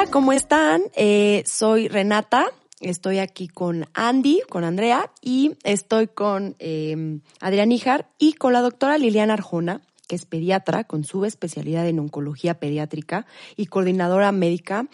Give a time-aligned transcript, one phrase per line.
[0.00, 0.80] Hola, ¿cómo están?
[0.96, 2.46] Eh, soy Renata.
[2.80, 8.62] Estoy aquí con Andy, con Andrea y estoy con eh, Adrián Ijar y con la
[8.62, 13.26] doctora Liliana Arjona, que es pediatra con su especialidad en oncología pediátrica
[13.56, 14.86] y coordinadora médica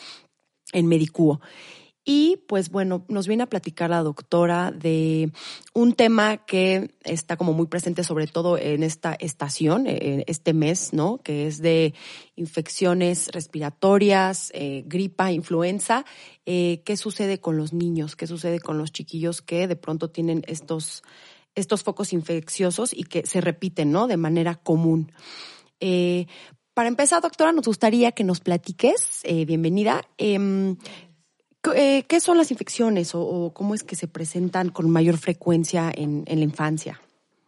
[0.72, 1.40] en Medicuo.
[2.08, 5.32] Y pues bueno, nos viene a platicar la doctora de
[5.74, 10.92] un tema que está como muy presente sobre todo en esta estación, en este mes,
[10.92, 11.18] ¿no?
[11.18, 11.94] Que es de
[12.36, 16.04] infecciones respiratorias, eh, gripa, influenza.
[16.46, 18.14] Eh, ¿Qué sucede con los niños?
[18.14, 21.02] ¿Qué sucede con los chiquillos que de pronto tienen estos,
[21.56, 24.06] estos focos infecciosos y que se repiten, ¿no?
[24.06, 25.10] De manera común.
[25.80, 26.26] Eh,
[26.76, 30.38] para empezar, doctora, nos gustaría que nos platiques, eh, bienvenida, eh,
[31.74, 35.90] eh, ¿Qué son las infecciones o, o, cómo es que se presentan con mayor frecuencia
[35.94, 37.00] en, en la infancia?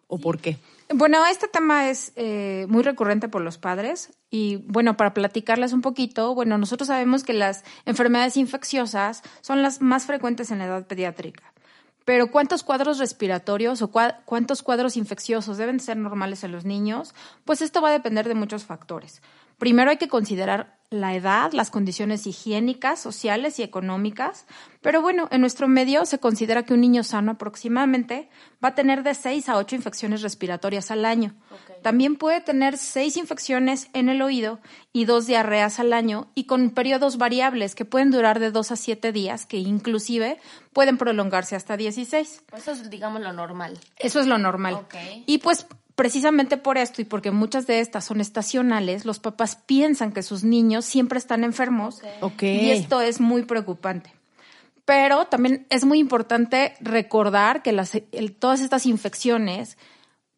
[0.07, 0.57] ¿O por qué?
[0.91, 5.83] Bueno, este tema es eh, muy recurrente por los padres y bueno, para platicarles un
[5.83, 10.87] poquito, bueno, nosotros sabemos que las enfermedades infecciosas son las más frecuentes en la edad
[10.87, 11.53] pediátrica.
[12.07, 17.15] Pero ¿cuántos cuadros respiratorios o cua cuántos cuadros infecciosos deben ser normales en los niños?
[17.45, 19.21] Pues esto va a depender de muchos factores.
[19.59, 24.47] Primero hay que considerar la edad, las condiciones higiénicas, sociales y económicas.
[24.81, 28.31] Pero bueno, en nuestro medio se considera que un niño sano aproximadamente
[28.65, 31.35] va a tener de 6 a 8 infecciones respiratorias al año.
[31.51, 31.77] Okay.
[31.83, 34.61] También puede tener 6 infecciones en el oído
[34.93, 38.77] y 2 diarreas al año y con periodos variables que pueden durar de 2 a
[38.77, 40.39] 7 días, que inclusive
[40.73, 42.45] pueden prolongarse hasta 16.
[42.57, 43.79] Eso es, digamos, lo normal.
[43.99, 44.75] Eso es lo normal.
[44.75, 45.25] Okay.
[45.27, 45.66] Y pues
[45.99, 50.45] precisamente por esto y porque muchas de estas son estacionales, los papás piensan que sus
[50.45, 52.66] niños siempre están enfermos okay.
[52.66, 54.15] y esto es muy preocupante.
[54.85, 59.76] Pero también es muy importante recordar que las, el, todas estas infecciones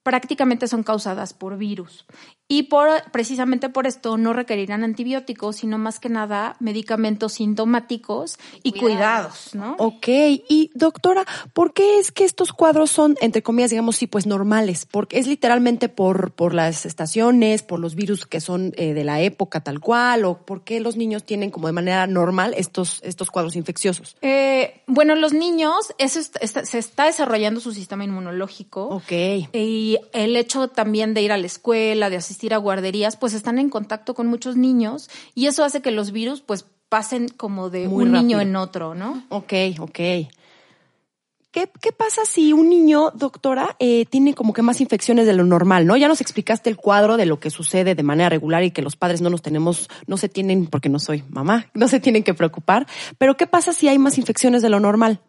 [0.02, 2.06] prácticamente son causadas por virus.
[2.48, 8.72] Y por, precisamente por esto no requerirán antibióticos, sino más que nada medicamentos sintomáticos y
[8.72, 9.76] cuidados, ¿no?
[9.78, 14.26] Ok, y doctora, ¿por qué es que estos cuadros son, entre comillas, digamos, sí, pues
[14.26, 14.84] normales?
[14.90, 19.20] Porque es literalmente por, por las estaciones, por los virus que son eh, de la
[19.20, 23.30] época tal cual, o por qué los niños tienen como de manera normal estos, estos
[23.30, 24.16] cuadros infecciosos?
[24.22, 28.86] Eh, bueno, los niños, eso está, está, se está desarrollando su sistema inmunológico.
[28.88, 29.12] Ok.
[29.52, 33.58] Y el hecho también de ir a la escuela, de asistir a guarderías, pues están
[33.58, 37.88] en contacto con muchos niños y eso hace que los virus pues pasen como de
[37.88, 38.22] Muy un rápido.
[38.22, 39.24] niño en otro, ¿no?
[39.30, 39.98] Ok, ok.
[41.52, 45.42] ¿Qué, ¿Qué, pasa si un niño, doctora, eh, tiene como que más infecciones de lo
[45.44, 45.96] normal, no?
[45.96, 48.94] Ya nos explicaste el cuadro de lo que sucede de manera regular y que los
[48.94, 52.34] padres no nos tenemos, no se tienen, porque no soy mamá, no se tienen que
[52.34, 52.86] preocupar.
[53.18, 55.20] Pero ¿qué pasa si hay más infecciones de lo normal?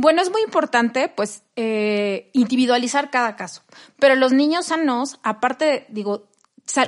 [0.00, 3.62] Bueno, es muy importante, pues, eh, individualizar cada caso.
[3.98, 6.28] Pero los niños sanos, aparte, digo,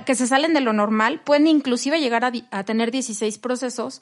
[0.07, 4.01] que se salen de lo normal, pueden inclusive llegar a, a tener 16 procesos,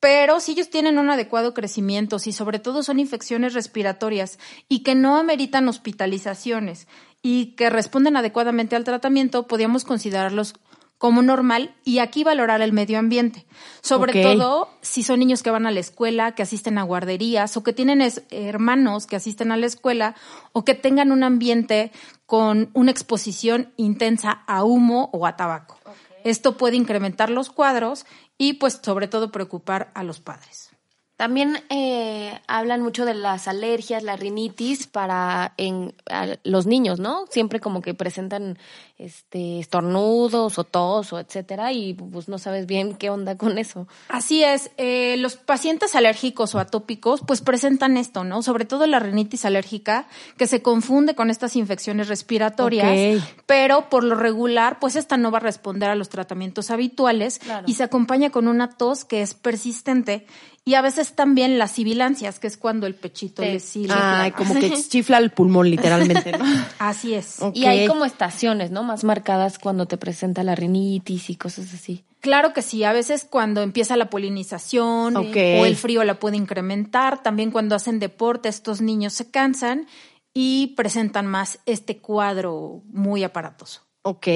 [0.00, 4.94] pero si ellos tienen un adecuado crecimiento, si sobre todo son infecciones respiratorias y que
[4.94, 6.88] no ameritan hospitalizaciones
[7.22, 10.56] y que responden adecuadamente al tratamiento, podríamos considerarlos
[11.02, 13.44] como normal y aquí valorar el medio ambiente.
[13.80, 14.22] Sobre okay.
[14.22, 17.72] todo si son niños que van a la escuela, que asisten a guarderías o que
[17.72, 20.14] tienen hermanos que asisten a la escuela
[20.52, 21.90] o que tengan un ambiente
[22.24, 25.76] con una exposición intensa a humo o a tabaco.
[25.80, 26.30] Okay.
[26.30, 28.06] Esto puede incrementar los cuadros
[28.38, 30.71] y pues sobre todo preocupar a los padres.
[31.16, 35.94] También eh, hablan mucho de las alergias, la rinitis para en,
[36.42, 37.26] los niños, ¿no?
[37.30, 38.58] Siempre como que presentan
[38.98, 43.86] este estornudos o tos o etcétera y pues no sabes bien qué onda con eso.
[44.08, 48.42] Así es, eh, los pacientes alérgicos o atópicos pues presentan esto, ¿no?
[48.42, 50.06] Sobre todo la rinitis alérgica
[50.36, 53.22] que se confunde con estas infecciones respiratorias, okay.
[53.46, 57.64] pero por lo regular pues esta no va a responder a los tratamientos habituales claro.
[57.68, 60.26] y se acompaña con una tos que es persistente
[60.64, 63.86] y a veces también las sibilancias, que es cuando el pechito Sí.
[63.88, 63.94] le.
[63.94, 66.44] Ay, como que chifla el pulmón, literalmente, ¿no?
[66.78, 67.38] Así es.
[67.54, 68.82] Y hay como estaciones, ¿no?
[68.84, 72.04] Más marcadas cuando te presenta la rinitis y cosas así.
[72.20, 75.36] Claro que sí, a veces cuando empieza la polinización Ok.
[75.60, 79.86] o el frío la puede incrementar, también cuando hacen deporte estos niños se cansan
[80.32, 83.82] y presentan más este cuadro muy aparatoso.
[84.02, 84.28] Ok.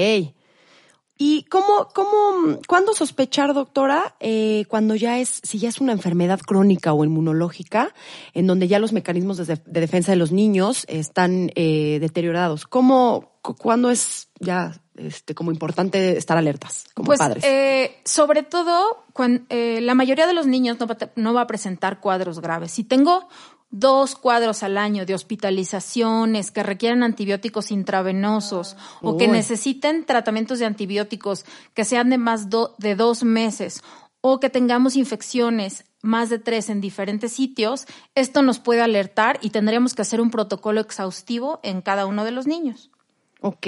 [1.17, 6.39] ¿Y cómo, cómo, cuándo sospechar, doctora, eh, cuando ya es, si ya es una enfermedad
[6.39, 7.93] crónica o inmunológica,
[8.33, 12.67] en donde ya los mecanismos de, de defensa de los niños están eh, deteriorados?
[12.67, 17.43] ¿Cómo, cu cuándo es ya este, como importante estar alertas como pues, padres?
[17.43, 21.47] Eh, sobre todo, cuando, eh, la mayoría de los niños no va, no va a
[21.47, 22.71] presentar cuadros graves.
[22.71, 23.27] Si tengo
[23.69, 29.11] dos cuadros al año de hospitalizaciones que requieren antibióticos intravenosos Uy.
[29.13, 33.83] o que necesiten tratamientos de antibióticos que sean de más do, de dos meses
[34.21, 37.85] o que tengamos infecciones más de tres en diferentes sitios,
[38.15, 42.31] esto nos puede alertar y tendríamos que hacer un protocolo exhaustivo en cada uno de
[42.31, 42.89] los niños.
[43.41, 43.67] Ok.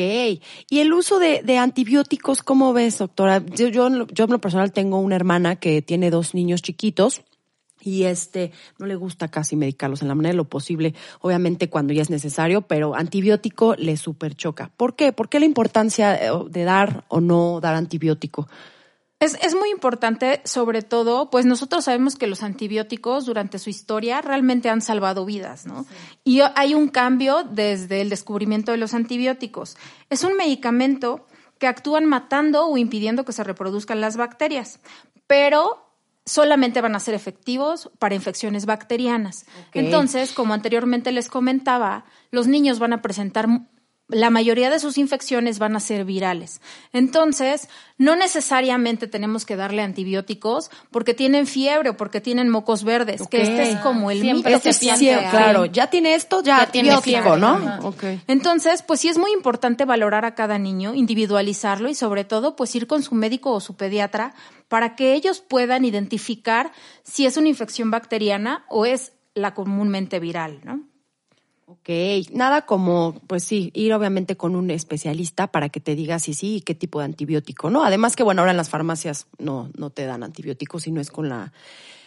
[0.70, 3.44] ¿Y el uso de, de antibióticos, cómo ves, doctora?
[3.46, 7.22] Yo, yo, yo en lo personal tengo una hermana que tiene dos niños chiquitos
[7.82, 11.94] y este no le gusta casi medicarlos en la manera de lo posible, obviamente cuando
[11.94, 14.72] ya es necesario, pero antibiótico le super choca.
[14.76, 15.12] ¿Por qué?
[15.12, 18.48] ¿Por qué la importancia eh, de dar o no dar antibiótico?
[19.22, 24.22] Es, es, muy importante, sobre todo, pues nosotros sabemos que los antibióticos durante su historia
[24.22, 25.86] realmente han salvado vidas, ¿no?
[26.24, 29.76] Y hay un cambio desde el descubrimiento de los antibióticos.
[30.10, 31.26] Es un medicamento
[31.58, 34.80] que actúan matando o impidiendo que se reproduzcan las bacterias,
[35.28, 35.89] pero
[36.30, 39.46] solamente van a ser efectivos para infecciones bacterianas.
[39.70, 39.86] Okay.
[39.86, 43.48] Entonces, como anteriormente les comentaba, los niños van a presentar
[44.10, 46.62] la mayoría de sus infecciones van a ser virales.
[46.94, 53.22] Entonces, no necesariamente tenemos que darle antibióticos porque tienen fiebre o porque tienen mocos verdes,
[53.22, 53.42] okay.
[53.42, 54.74] que este es como el Siempre mito.
[54.74, 57.80] Sí, claro, ya tiene esto, ya, ya tiene fiebre, ¿no?
[57.84, 58.22] Okay.
[58.28, 62.76] Entonces, pues sí es muy importante valorar a cada niño, individualizarlo y sobre todo, pues
[62.76, 64.34] ir con su médico o su pediatra
[64.68, 66.72] para que ellos puedan identificar
[67.04, 70.82] si es una infección bacteriana o es la comúnmente viral, ¿no?
[71.72, 71.88] Ok,
[72.34, 76.56] nada como, pues sí, ir obviamente con un especialista para que te diga si sí
[76.56, 77.84] y qué tipo de antibiótico, ¿no?
[77.84, 81.30] Además que, bueno, ahora en las farmacias no, no te dan antibióticos, sino es con
[81.30, 81.54] la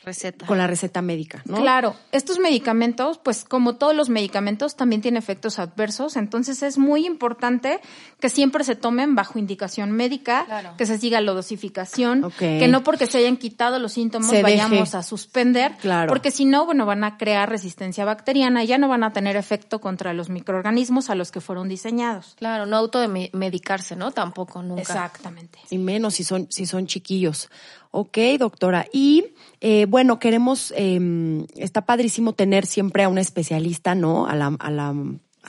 [0.05, 0.47] receta.
[0.47, 1.57] Con la receta médica, ¿no?
[1.59, 7.07] Claro, estos medicamentos, pues como todos los medicamentos, también tienen efectos adversos, entonces es muy
[7.07, 7.81] importante
[8.21, 10.75] que siempre se tomen bajo indicación médica, claro.
[10.77, 12.59] que se siga la dosificación, okay.
[12.59, 14.97] que no porque se hayan quitado los síntomas se vayamos deje.
[14.97, 16.09] a suspender, claro.
[16.09, 19.37] porque si no, bueno, van a crear resistencia bacteriana y ya no van a tener
[19.37, 22.35] efecto contra los microorganismos a los que fueron diseñados.
[22.39, 24.13] Claro, no automedicarse, ¿no?
[24.13, 24.83] Tampoco, nunca.
[24.83, 25.59] Exactamente.
[25.71, 27.49] Y menos si son, si son chiquillos.
[27.93, 28.87] Ok, doctora.
[28.93, 29.27] Y
[29.61, 34.27] eh, bueno, queremos, eh, está padrísimo tener siempre a un especialista, ¿no?
[34.27, 34.95] A la, a la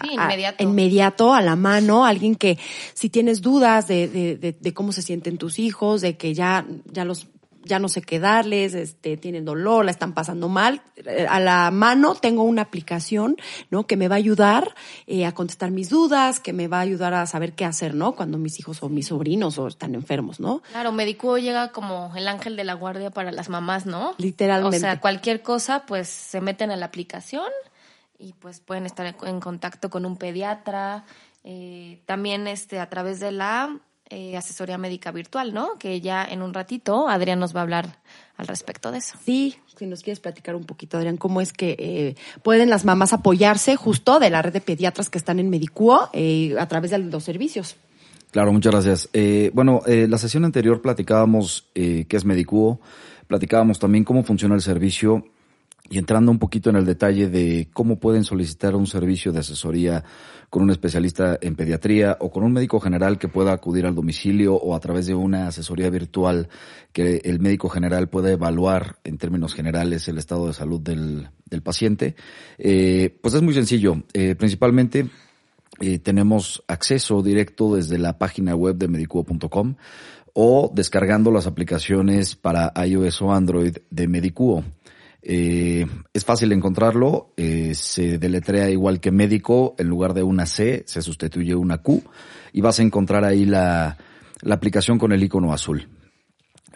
[0.02, 0.64] Sí, inmediato.
[0.64, 2.58] A, inmediato, a la mano, alguien que
[2.94, 6.66] si tienes dudas de, de, de, de, cómo se sienten tus hijos, de que ya,
[6.92, 7.28] ya los
[7.64, 10.82] ya no sé qué darles, este, tienen dolor, la están pasando mal.
[10.98, 13.38] Eh, a la mano tengo una aplicación,
[13.70, 13.88] ¿no?
[13.88, 14.76] Que me va a ayudar
[15.08, 18.14] eh, a contestar mis dudas, que me va a ayudar a saber qué hacer, ¿no?
[18.16, 20.62] Cuando mis hijos o mis sobrinos o están enfermos, ¿no?
[20.72, 24.16] Claro, Medicuo llega como el ángel de la guardia para las mamás, ¿no?
[24.18, 24.78] Literalmente.
[24.78, 27.52] O sea, cualquier cosa, pues se meten a la aplicación
[28.18, 31.06] y pues pueden estar en contacto con un pediatra.
[31.44, 33.78] Eh, también este a través de la
[34.14, 35.78] eh, asesoría médica virtual, ¿no?
[35.80, 37.98] Que ya en un ratito Adrián nos va a hablar
[38.38, 39.18] al respecto de eso.
[39.26, 43.14] Sí, si nos quieres platicar un poquito, Adrián, cómo es que eh, pueden las mamás
[43.14, 47.00] apoyarse justo de la red de pediatras que están en Medicuo eh, a través de
[47.00, 47.76] los servicios.
[48.32, 49.10] Claro, muchas gracias.
[49.14, 52.80] Eh, bueno, la sesión anterior platicábamos qué es Medicuo,
[53.28, 55.26] platicábamos también cómo funciona el servicio
[55.90, 60.04] y entrando un poquito en el detalle de cómo pueden solicitar un servicio de asesoría
[60.50, 64.56] con un especialista en pediatría o con un médico general que pueda acudir al domicilio
[64.56, 66.48] o a través de una asesoría virtual
[66.94, 71.62] que el médico general pueda evaluar en términos generales el estado de salud del, del
[71.62, 72.16] paciente,
[72.58, 74.04] eh, pues es muy sencillo.
[74.14, 75.08] Eh, principalmente
[75.82, 79.76] eh, tenemos acceso directo desde la página web de medicuo.com
[80.34, 84.64] o descargando las aplicaciones para iOS o Android de Medicuo.
[85.26, 90.84] Eh, es fácil encontrarlo, eh, se deletrea igual que médico, en lugar de una C
[90.86, 92.04] se sustituye una Q
[92.52, 93.98] y vas a encontrar ahí la,
[94.42, 95.88] la aplicación con el icono azul.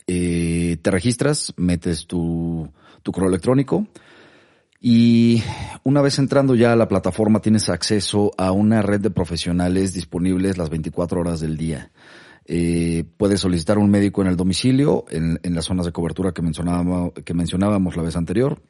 [0.07, 2.71] Eh, te registras, metes tu,
[3.03, 3.85] tu correo electrónico
[4.79, 5.43] y
[5.83, 10.57] una vez entrando ya a la plataforma tienes acceso a una red de profesionales disponibles
[10.57, 11.91] las 24 horas del día.
[12.47, 16.41] Eh, puedes solicitar un médico en el domicilio, en, en las zonas de cobertura que
[16.41, 18.61] mencionábamos, que mencionábamos la vez anterior,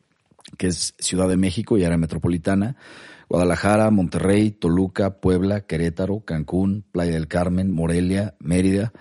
[0.57, 2.75] que es Ciudad de México y área metropolitana,
[3.29, 8.93] Guadalajara, Monterrey, Toluca, Puebla, Querétaro, Cancún, Playa del Carmen, Morelia, Mérida.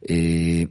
[0.00, 0.68] Eh,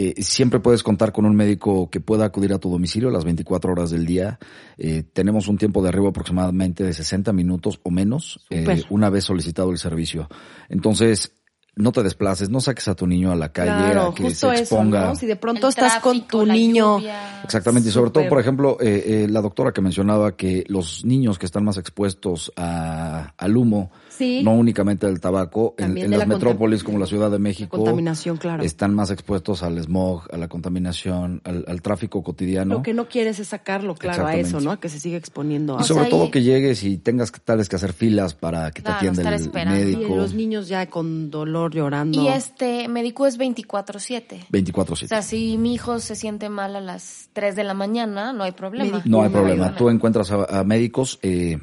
[0.00, 3.72] eh, siempre puedes contar con un médico que pueda acudir a tu domicilio las 24
[3.72, 4.38] horas del día.
[4.76, 9.24] Eh, tenemos un tiempo de arribo aproximadamente de 60 minutos o menos, eh, una vez
[9.24, 10.28] solicitado el servicio.
[10.68, 11.32] Entonces,
[11.78, 14.50] no te desplaces, no saques a tu niño a la calle claro, a que justo
[14.50, 15.00] se exponga.
[15.00, 15.14] Eso, ¿no?
[15.14, 16.98] Si de pronto el estás tráfico, con tu niño.
[16.98, 17.42] Lluvia.
[17.44, 18.22] Exactamente, y sobre Super.
[18.22, 21.78] todo, por ejemplo, eh, eh, la doctora que mencionaba que los niños que están más
[21.78, 24.42] expuestos a, al humo, sí.
[24.42, 28.62] no únicamente al tabaco, en, en las metrópolis como la Ciudad de México, contaminación, claro.
[28.62, 32.74] están más expuestos al smog, a la contaminación, al, al tráfico cotidiano.
[32.74, 34.72] Lo que no quieres es sacarlo, claro, a eso, ¿no?
[34.72, 35.78] A que se siga exponiendo.
[35.80, 36.30] Y sobre o sea, todo y...
[36.30, 39.78] que llegues y tengas tales que hacer filas para que claro, te atienda el esperando.
[39.80, 40.14] médico.
[40.14, 42.20] Y los niños ya con dolor llorando.
[42.20, 44.46] Y este médico es 24/7.
[44.50, 45.04] 24/7.
[45.04, 48.44] O sea, si mi hijo se siente mal a las 3 de la mañana, no
[48.44, 49.02] hay problema.
[49.04, 49.74] No hay problema.
[49.76, 51.18] Tú encuentras a, a médicos.
[51.22, 51.58] Eh,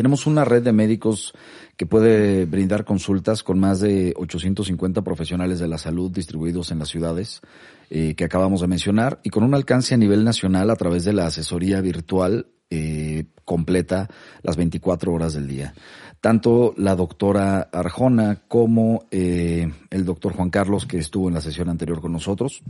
[0.00, 1.34] tenemos una red de médicos
[1.76, 6.88] que puede brindar consultas con más de 850 profesionales de la salud distribuidos en las
[6.88, 7.42] ciudades
[7.90, 11.12] eh, que acabamos de mencionar y con un alcance a nivel nacional a través de
[11.12, 14.08] la asesoría virtual eh, completa
[14.40, 15.74] las 24 horas del día.
[16.20, 21.70] Tanto la doctora Arjona como eh, el doctor Juan Carlos, que estuvo en la sesión
[21.70, 22.62] anterior con nosotros,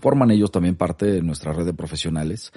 [0.00, 2.52] forman ellos también parte de nuestra red de profesionales.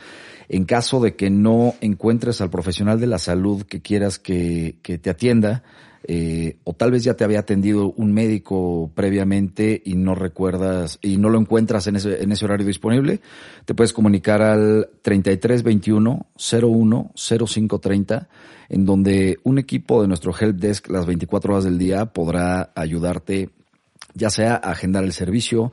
[0.47, 4.97] En caso de que no encuentres al profesional de la salud que quieras que, que
[4.97, 5.63] te atienda,
[6.03, 11.17] eh, o tal vez ya te había atendido un médico previamente y no recuerdas y
[11.17, 13.21] no lo encuentras en ese, en ese horario disponible,
[13.65, 18.29] te puedes comunicar al 3321 01 0530
[18.69, 23.49] en donde un equipo de nuestro help desk las 24 horas del día podrá ayudarte
[24.13, 25.71] ya sea a agendar el servicio,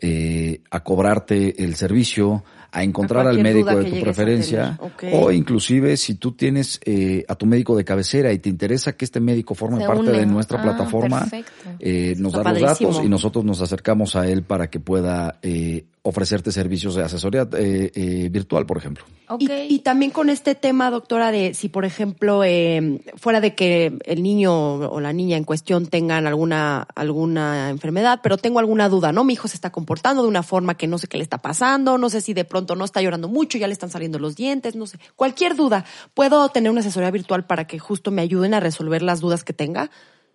[0.00, 4.78] eh, a cobrarte el servicio, a encontrar al médico de tu preferencia
[5.12, 9.04] o inclusive si tú tienes eh, a tu médico de cabecera y te interesa que
[9.04, 11.69] este médico forme parte de nuestra Ah, plataforma, perfecto.
[11.80, 15.38] Eh, nos Está da los datos y nosotros nos acercamos a él para que pueda
[15.42, 19.04] eh, ofrecerte servicios de asesoría eh, eh, virtual, por ejemplo.
[19.38, 23.98] Y, y también con este tema, doctora, de si, por ejemplo, eh, fuera de que
[24.06, 29.12] el niño o la niña en cuestión tengan alguna, alguna enfermedad, pero tengo alguna duda,
[29.12, 29.24] ¿no?
[29.24, 31.98] Mi hijo se está comportando de una forma que no sé qué le está pasando,
[31.98, 34.76] no sé si de pronto no está llorando mucho, ya le están saliendo los dientes,
[34.76, 34.98] no sé.
[35.16, 35.84] Cualquier duda,
[36.14, 39.52] ¿puedo tener una asesoría virtual para que justo me ayuden a resolver las dudas que
[39.52, 39.90] tenga?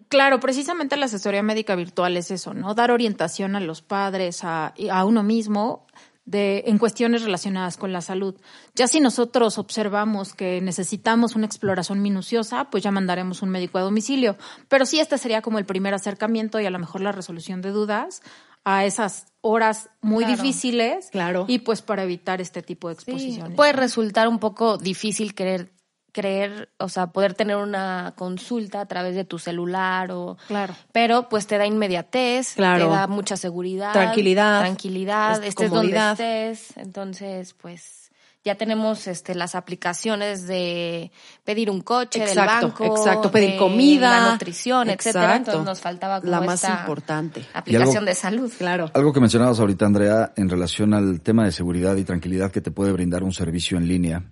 [0.10, 2.74] Claro, precisamente la asesoría médica virtual es eso, ¿no?
[2.76, 5.88] Dar orientación a los padres, a, a uno mismo,
[6.26, 8.36] de, en cuestiones relacionadas con la salud.
[8.74, 13.82] Ya si nosotros observamos que necesitamos una exploración minuciosa, pues ya mandaremos un médico a
[13.82, 14.36] domicilio.
[14.68, 17.70] Pero sí, este sería como el primer acercamiento y a lo mejor la resolución de
[17.72, 18.22] dudas
[18.64, 20.42] a esas horas muy Claro.
[20.42, 21.10] difíciles.
[21.12, 21.46] Claro.
[21.48, 23.56] Y pues para evitar este tipo de Sí, exposiciones.
[23.56, 25.74] Puede resultar un poco difícil querer
[26.16, 30.74] creer, o sea, poder tener una consulta a través de tu celular o Claro.
[30.94, 32.86] pero pues te da inmediatez, Claro.
[32.88, 34.62] te da mucha seguridad, Tranquilidad.
[34.62, 36.18] tranquilidad, Es- estés comodidad.
[36.18, 38.12] donde estés, entonces pues
[38.46, 41.12] ya tenemos este las aplicaciones de
[41.44, 45.52] pedir un coche Exacto, del banco, exacto, pedir de comida, la nutrición, etcétera, exacto.
[45.52, 47.44] entonces nos faltaba como La más esta importante.
[47.54, 48.54] aplicación algo- de salud.
[48.58, 48.90] Claro.
[48.94, 52.72] Algo que mencionabas ahorita, Andrea, en relación al tema de seguridad y tranquilidad que te
[52.72, 54.24] puede brindar un servicio en línea.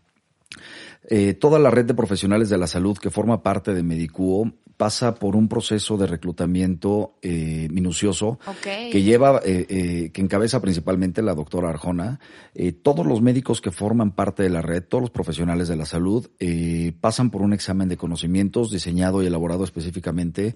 [1.09, 5.15] Eh, toda la red de profesionales de la salud que forma parte de Medicuo pasa
[5.15, 11.35] por un proceso de reclutamiento eh, minucioso que lleva, eh, eh, que encabeza principalmente la
[11.35, 12.19] doctora Arjona.
[12.55, 15.85] Eh, todos los médicos que forman parte de la red, todos los profesionales de la
[15.85, 20.55] salud, eh, pasan por un examen de conocimientos diseñado y elaborado específicamente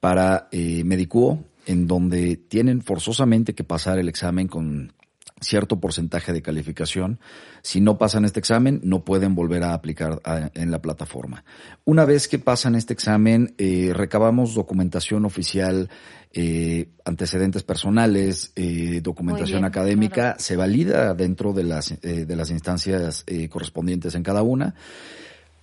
[0.00, 4.92] para Medicuo, en donde tienen forzosamente que pasar el examen con
[5.40, 7.20] cierto porcentaje de calificación.
[7.62, 11.44] Si no pasan este examen, no pueden volver a aplicar a- en la plataforma.
[11.84, 15.90] Una vez que pasan este examen, eh, recabamos documentación oficial,
[16.32, 20.36] eh, antecedentes personales, eh, documentación bien, académica, claro.
[20.38, 24.74] se valida dentro de las, eh, de las instancias eh, correspondientes en cada una.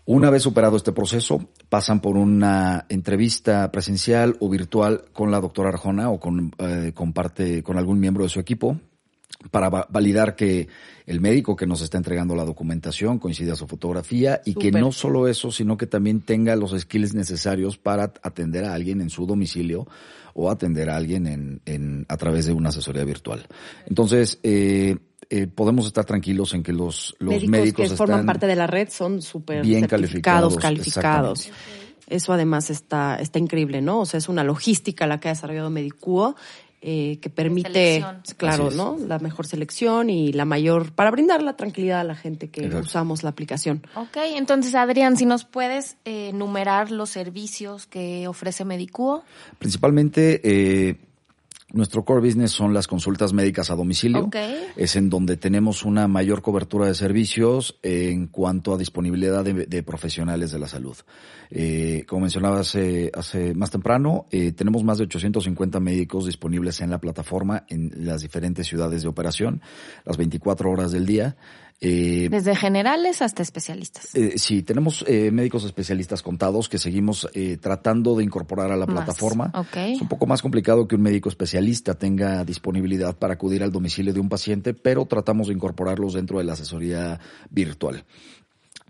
[0.05, 5.69] Una vez superado este proceso, pasan por una entrevista presencial o virtual con la doctora
[5.69, 6.51] Arjona o con,
[6.93, 8.79] con parte, con algún miembro de su equipo
[9.51, 10.67] para va- validar que
[11.05, 14.91] el médico que nos está entregando la documentación coincide a su fotografía y que no
[14.91, 19.25] solo eso, sino que también tenga los skills necesarios para atender a alguien en su
[19.25, 19.87] domicilio
[20.33, 23.45] o atender a alguien en, en- a través de una asesoría virtual.
[23.87, 24.95] Entonces, eh,
[25.29, 28.67] eh, podemos estar tranquilos en que los, los médicos, médicos, que forman parte de la
[28.67, 31.51] red son súper bien calificados, calificados.
[32.07, 34.01] Eso además está, está increíble, ¿no?
[34.01, 36.35] O sea, es una logística la que ha desarrollado Medicuo
[36.85, 38.21] eh, que permite, Selección.
[38.37, 38.77] claro, Así es.
[38.77, 38.97] ¿no?
[39.07, 42.85] La mejor selección y la mayor, para brindar la tranquilidad a la gente que Exacto.
[42.85, 43.81] usamos la aplicación.
[43.95, 49.23] Ok, entonces Adrián, si nos puedes eh, enumerar los servicios que ofrece Medicuo.
[49.59, 50.97] Principalmente, eh,
[51.73, 54.25] nuestro core business son las consultas médicas a domicilio.
[54.25, 54.35] Ok.
[54.77, 59.83] Es en donde tenemos una mayor cobertura de servicios en cuanto a disponibilidad de, de
[59.83, 60.95] profesionales de la salud.
[61.51, 66.89] Eh, como mencionaba hace, hace más temprano, eh, tenemos más de 850 médicos disponibles en
[66.89, 69.61] la plataforma en las diferentes ciudades de operación,
[70.05, 71.35] las 24 horas del día.
[71.85, 74.15] Eh, Desde generales hasta especialistas.
[74.15, 77.27] eh, sí, tenemos eh, médicos especialistas contados que seguimos
[77.59, 79.51] tratando de incorporar a la Más, plataforma.
[79.53, 79.75] ok.
[79.77, 81.62] Es un poco más complicado que un médico especialista
[81.95, 86.43] tenga disponibilidad para acudir al domicilio de un paciente, pero tratamos de incorporarlos dentro de
[86.43, 88.05] la asesoría virtual.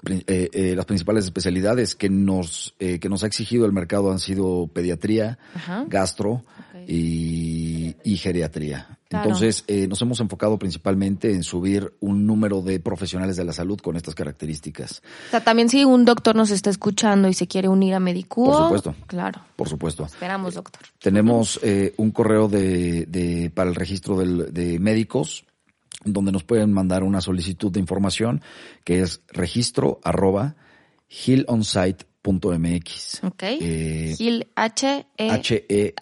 [0.05, 4.19] Eh, eh, las principales especialidades que nos eh, que nos ha exigido el mercado han
[4.19, 5.85] sido pediatría, Ajá.
[5.87, 6.43] gastro,
[6.85, 8.99] y geriatría.
[9.13, 9.29] Claro.
[9.29, 13.79] Entonces, eh, nos hemos enfocado principalmente en subir un número de profesionales de la salud
[13.79, 15.01] con estas características.
[15.27, 18.45] O sea, también si un doctor nos está escuchando y se quiere unir a Medicuo.
[18.51, 18.95] Por supuesto.
[19.07, 19.41] Claro.
[19.55, 20.05] Por supuesto.
[20.05, 20.81] Esperamos, doctor.
[20.99, 25.45] Tenemos eh, un correo de, de- para el registro del- de médicos
[26.05, 28.41] donde nos pueden mandar una solicitud de información
[28.83, 30.55] que es registro arroba
[31.07, 33.23] healonsite.mx.
[33.23, 33.43] Ok.
[33.43, 35.93] Eh, Gil H E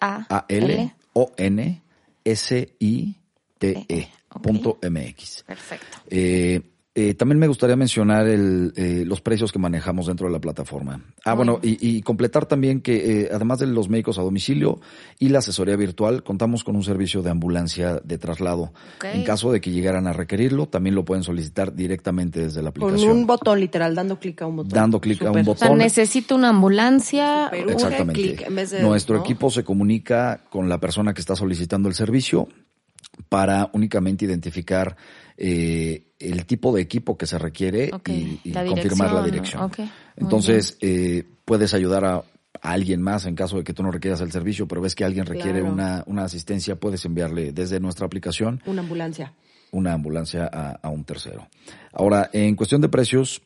[2.24, 3.22] H-E-A-L
[3.62, 4.40] O-N-S-I-T-E Ok.
[4.42, 5.44] punto MX.
[5.44, 5.98] Perfecto.
[6.08, 6.60] Eh,
[6.94, 11.00] eh, también me gustaría mencionar el, eh, los precios que manejamos dentro de la plataforma.
[11.24, 14.78] Ah, bueno, y, y completar también que eh, además de los médicos a domicilio
[15.18, 18.72] y la asesoría virtual, contamos con un servicio de ambulancia de traslado.
[19.02, 22.82] En caso de que llegaran a requerirlo, también lo pueden solicitar directamente desde la Con
[22.84, 23.16] aplicación.
[23.16, 24.72] un botón, literal, dando clic a un botón.
[24.72, 25.48] Dando clic a un Súper.
[25.48, 25.78] O sea, botón.
[25.78, 27.48] necesito una ambulancia.
[27.48, 28.20] Exactamente.
[28.20, 29.22] clic en vez de- Nuestro ¿no?
[29.22, 32.48] equipo se comunica con la persona que está solicitando el servicio
[33.28, 34.96] para únicamente identificar
[35.36, 39.70] eh, el tipo de equipo que se requiere y, y la confirmar la dirección,
[40.16, 42.24] Entonces, eh, puedes ayudar a, a
[42.62, 45.26] alguien más en caso de que tú no requieras el servicio, pero ves que alguien
[45.26, 45.72] requiere Claro.
[45.74, 49.32] una, una asistencia, puedes enviarle desde nuestra aplicación Una ambulancia.
[49.72, 51.48] una ambulancia a, a un tercero.
[51.92, 53.42] Ahora, en cuestión de precios,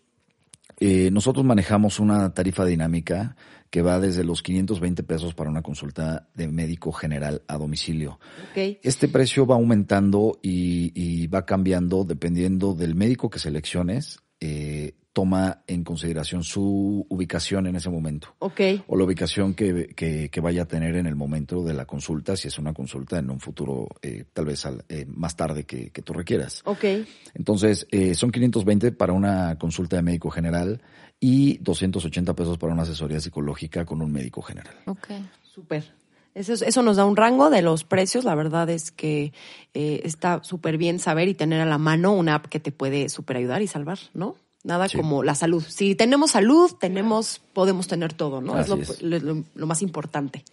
[0.79, 3.37] eh, nosotros manejamos una tarifa dinámica
[3.71, 8.21] que va desde los 520 pesos para una consulta de médico general a domicilio.
[8.51, 8.79] Ok.
[8.83, 14.21] Este precio va aumentando y, y va cambiando dependiendo del médico que selecciones.
[14.41, 18.61] eh, toma en consideración su ubicación en ese momento Ok.
[18.87, 22.37] o la ubicación que, que- que vaya a tener en el momento de la consulta,
[22.37, 25.89] si es una consulta en un futuro, eh, tal vez al- eh, más tarde que,
[25.89, 26.61] que tú requieras.
[26.67, 26.85] Ok.
[27.33, 30.83] Entonces, eh, son 520 para una consulta de médico general
[31.19, 34.75] y 280 pesos para una asesoría psicológica con un médico general.
[34.85, 35.09] Ok.
[35.43, 35.95] Súper.
[36.35, 38.25] Eso, es- eso nos da un rango de los precios.
[38.27, 39.33] La verdad es que
[39.73, 43.09] eh, está súper bien saber y tener a la mano una app que te puede
[43.09, 44.37] súper ayudar y salvar, ¿no?
[44.67, 44.97] Nada Sí.
[44.97, 45.65] como la salud.
[45.67, 48.55] Si tenemos salud, tenemos, podemos tener todo, ¿no?
[48.55, 49.01] Así es, es.
[49.03, 50.45] lo, más importante.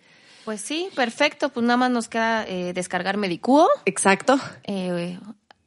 [0.46, 1.50] Pues sí, perfecto.
[1.50, 4.40] Pues nada más nos queda eh, descargar Medicuo, Exacto.
[4.66, 5.18] eh,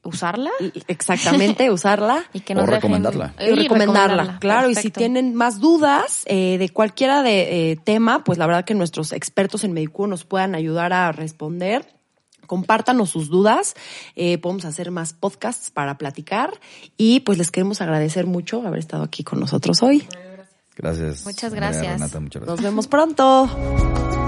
[0.05, 2.23] usarla Y- Exactamente, usarla.
[2.33, 3.35] y que nos O recomendarla.
[3.41, 4.71] y recomendarla, claro.
[4.71, 8.75] Y si tienen más dudas eh, de cualquiera de eh, tema, pues la verdad que
[8.75, 11.96] nuestros expertos en Medicuo nos puedan ayudar a responder.
[12.47, 13.75] Compártanos sus dudas,
[14.15, 16.61] eh, podemos hacer más podcasts para platicar
[16.97, 20.07] y pues les queremos agradecer mucho haber estado aquí con nosotros hoy.
[20.77, 21.25] Gracias.
[21.25, 21.95] Muchas gracias.
[21.95, 22.61] Renata, muchas gracias.
[22.61, 24.26] Nos vemos pronto.